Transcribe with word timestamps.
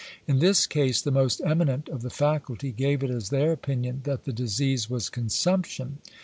In 0.27 0.39
this 0.39 0.65
case, 0.65 0.99
the 0.99 1.11
most 1.11 1.41
eminent 1.45 1.87
of 1.87 2.01
the 2.01 2.09
faculty 2.09 2.71
gave 2.71 3.03
it 3.03 3.11
as 3.11 3.29
their 3.29 3.51
opinion, 3.51 4.01
that 4.05 4.23
the 4.23 4.33
disease 4.33 4.89
was 4.89 5.09
consumption. 5.09 5.99